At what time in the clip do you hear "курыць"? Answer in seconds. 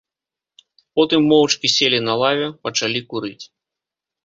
3.15-3.41